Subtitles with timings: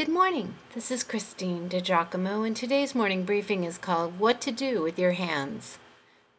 [0.00, 0.54] Good morning.
[0.74, 5.12] This is Christine DiGiacomo, and today's morning briefing is called What to Do with Your
[5.12, 5.78] Hands,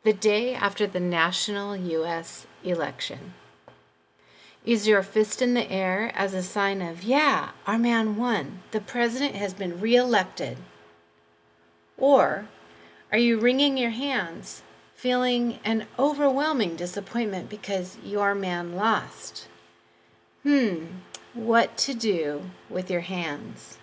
[0.01, 2.47] the day after the national U.S.
[2.63, 3.35] election.
[4.65, 8.81] Is your fist in the air as a sign of, yeah, our man won, the
[8.81, 10.57] president has been reelected?
[11.99, 12.47] Or
[13.11, 14.63] are you wringing your hands,
[14.95, 19.47] feeling an overwhelming disappointment because your man lost?
[20.41, 20.85] Hmm,
[21.33, 23.77] what to do with your hands.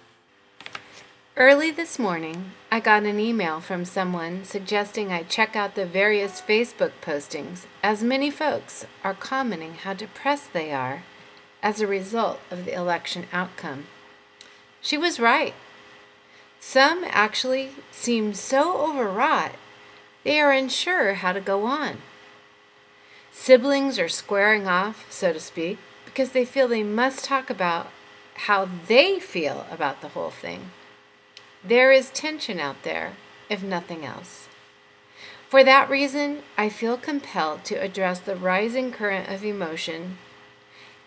[1.36, 6.41] Early this morning, I got an email from someone suggesting I check out the various
[6.41, 11.05] Facebook postings, as many folks are commenting how depressed they are
[11.63, 13.86] as a result of the election outcome.
[14.80, 15.55] She was right.
[16.61, 19.53] Some actually seem so overwrought
[20.25, 21.99] they are unsure how to go on.
[23.30, 27.90] Siblings are squaring off, so to speak, because they feel they must talk about
[28.35, 30.71] how they feel about the whole thing.
[31.62, 33.12] There is tension out there,
[33.50, 34.48] if nothing else.
[35.48, 40.18] For that reason, I feel compelled to address the rising current of emotion.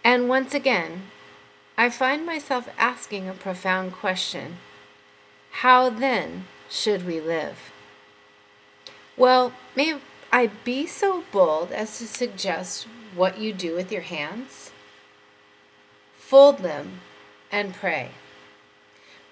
[0.04, 1.04] And once again,
[1.78, 4.58] I find myself asking a profound question
[5.52, 7.72] How then should we live?
[9.16, 10.00] Well, may
[10.32, 14.72] I be so bold as to suggest what you do with your hands?
[16.32, 17.02] Fold them
[17.52, 18.12] and pray.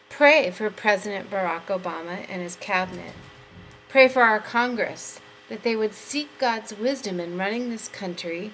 [0.09, 3.13] Pray for President Barack Obama and his cabinet.
[3.87, 8.51] Pray for our Congress that they would seek God's wisdom in running this country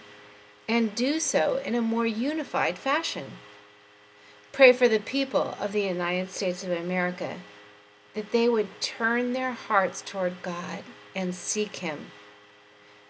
[0.69, 3.31] and do so in a more unified fashion.
[4.51, 7.37] Pray for the people of the United States of America
[8.13, 10.83] that they would turn their hearts toward God
[11.15, 12.11] and seek Him,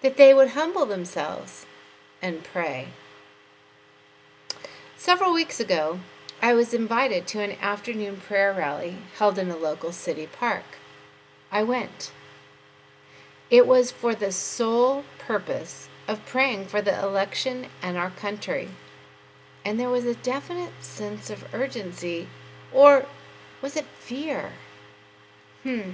[0.02, 1.66] that they would humble themselves
[2.22, 2.88] and pray.
[5.06, 6.00] Several weeks ago,
[6.42, 10.64] I was invited to an afternoon prayer rally held in a local city park.
[11.52, 12.12] I went.
[13.52, 18.70] It was for the sole purpose of praying for the election and our country.
[19.64, 22.28] And there was a definite sense of urgency,
[22.74, 23.06] or
[23.62, 24.54] was it fear?
[25.62, 25.92] Hmm.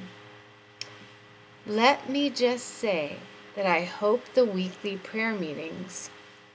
[1.68, 3.18] Let me just say
[3.58, 6.10] that I hope the weekly prayer meetings,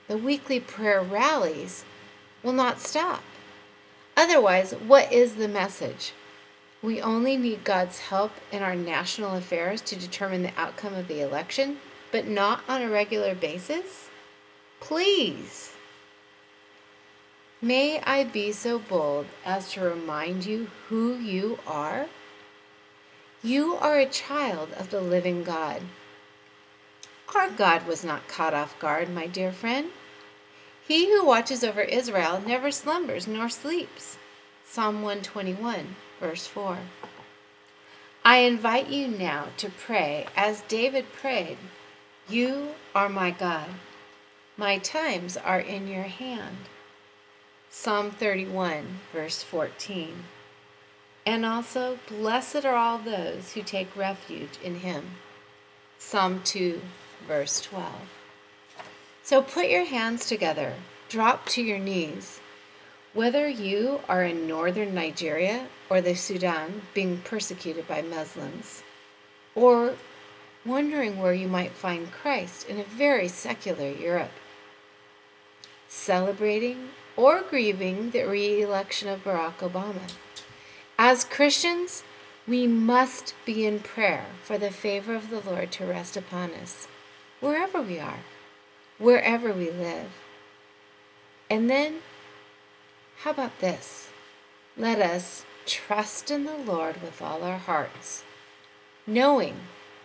[0.07, 1.85] the weekly prayer rallies,
[2.47, 3.21] will not stop.
[4.15, 6.13] Otherwise, what is the message?
[6.81, 11.19] We only need God's help in our national affairs to determine the outcome of the
[11.19, 14.09] election, but not on a regular basis?
[14.79, 15.73] Please.
[17.61, 22.07] May I be so bold as to remind you who you are?
[23.43, 25.81] You are a child of the living God.
[27.35, 29.89] Our God was not caught off guard, my dear friend.
[30.87, 34.17] He who watches over Israel never slumbers nor sleeps.
[34.65, 36.77] Psalm 121, verse 4.
[38.23, 41.57] I invite you now to pray as David prayed
[42.29, 43.67] You are my God.
[44.55, 46.57] My times are in your hand.
[47.69, 50.23] Psalm 31, verse 14.
[51.25, 55.03] And also, blessed are all those who take refuge in him.
[55.99, 56.81] Psalm 2,
[57.27, 58.16] verse 12.
[59.27, 60.75] So put your hands together,
[61.09, 62.39] drop to your knees.
[63.13, 68.83] Whether you are in northern Nigeria or the Sudan being persecuted by Muslims,
[69.53, 69.95] or
[70.65, 74.31] wondering where you might find Christ in a very secular Europe,
[75.89, 80.09] celebrating or grieving the re election of Barack Obama.
[80.97, 82.01] As Christians,
[82.47, 86.87] we must be in prayer for the favor of the Lord to rest upon us,
[87.41, 88.19] wherever we are
[88.97, 90.11] wherever we live.
[91.49, 91.99] And then,
[93.19, 94.09] how about this?
[94.75, 98.23] Let us trust in the Lord with all our hearts,
[99.05, 99.55] knowing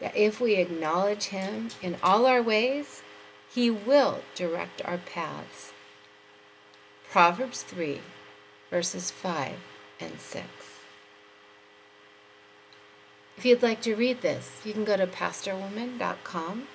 [0.00, 3.02] that if we acknowledge Him in all our ways,
[3.52, 5.72] He will direct our paths.
[7.10, 8.00] Proverbs 3,
[8.70, 9.56] verses 5
[10.00, 10.46] and 6.
[13.36, 16.68] If you'd like to read this, you can go to pastorwoman.com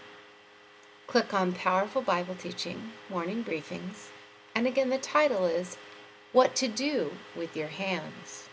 [1.08, 4.10] Click on Powerful Bible Teaching Morning Briefings.
[4.54, 5.78] And again, the title is
[6.34, 8.50] What to Do with Your Hands.